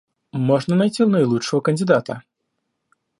[0.31, 2.23] Можно найти наилучшего кандидата